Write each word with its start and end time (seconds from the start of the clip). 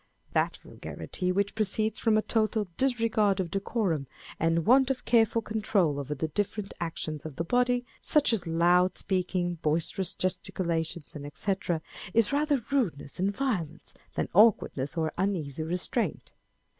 (That 0.33 0.57
vulgarity 0.57 1.31
which 1.31 1.53
proceeds 1.53 1.99
from 1.99 2.17
a 2.17 2.23
total 2.23 2.67
disregard 2.75 3.39
of 3.39 3.51
decorum, 3.51 4.07
and 4.39 4.65
want 4.65 4.89
of 4.89 5.05
careful 5.05 5.43
control 5.43 5.99
over 5.99 6.15
the 6.15 6.29
different 6.29 6.73
actions 6.81 7.23
of 7.23 7.35
the 7.35 7.43
body 7.43 7.81
â€" 7.81 7.85
such 8.01 8.33
as 8.33 8.47
loud 8.47 8.97
speaking, 8.97 9.59
boisterous 9.61 10.15
gesticulations, 10.15 11.05
&c. 11.13 11.19
â€" 11.51 11.81
is 12.15 12.33
rather 12.33 12.63
rudeness 12.71 13.19
and 13.19 13.29
violence, 13.31 13.93
than 14.15 14.27
awkwardness 14.33 14.97
or 14.97 15.13
uneasy 15.19 15.61
restraint.) 15.61 16.31